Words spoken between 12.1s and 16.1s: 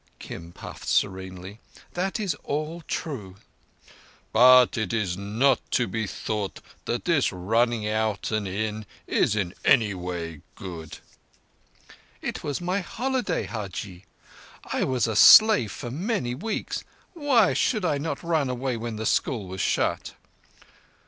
"It was my holiday, Hajji. I was a slave for